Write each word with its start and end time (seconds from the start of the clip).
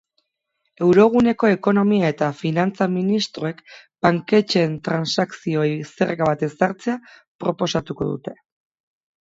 Euroguneko 0.85 1.49
ekonomia 1.55 2.07
eta 2.13 2.29
finantza 2.39 2.87
ministroek 2.93 3.61
banketxeen 4.07 4.75
transakzioei 4.89 5.77
zerga 5.93 6.31
bat 6.33 6.47
ezartzea 6.49 6.97
proposatuko 7.45 8.11
dute. 8.15 8.39